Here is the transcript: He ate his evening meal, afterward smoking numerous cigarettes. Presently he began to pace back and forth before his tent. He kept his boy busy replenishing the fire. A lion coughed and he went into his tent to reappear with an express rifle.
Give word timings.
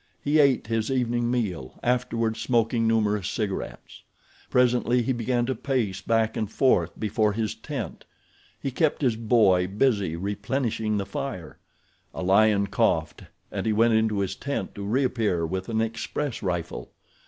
He 0.19 0.39
ate 0.39 0.65
his 0.65 0.89
evening 0.89 1.29
meal, 1.29 1.79
afterward 1.83 2.35
smoking 2.35 2.87
numerous 2.87 3.29
cigarettes. 3.29 4.01
Presently 4.49 5.03
he 5.03 5.13
began 5.13 5.45
to 5.45 5.53
pace 5.53 6.01
back 6.01 6.35
and 6.35 6.51
forth 6.51 6.99
before 6.99 7.33
his 7.33 7.53
tent. 7.53 8.05
He 8.59 8.71
kept 8.71 9.03
his 9.03 9.15
boy 9.15 9.67
busy 9.67 10.15
replenishing 10.15 10.97
the 10.97 11.05
fire. 11.05 11.59
A 12.15 12.23
lion 12.23 12.65
coughed 12.65 13.25
and 13.51 13.67
he 13.67 13.73
went 13.73 13.93
into 13.93 14.21
his 14.21 14.33
tent 14.35 14.73
to 14.73 14.81
reappear 14.83 15.45
with 15.45 15.69
an 15.69 15.81
express 15.81 16.41
rifle. 16.41 16.89